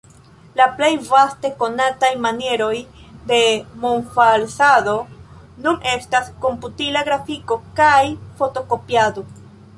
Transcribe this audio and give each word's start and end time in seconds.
La 0.59 0.65
plej 0.77 0.87
vaste 1.09 1.49
konataj 1.59 2.09
manieroj 2.23 2.79
de 3.33 3.39
monfalsado 3.83 4.97
nun 5.67 5.79
estas 5.93 6.33
komputila 6.47 7.07
grafiko 7.11 7.61
kaj 7.83 8.03
fotokopiado. 8.43 9.29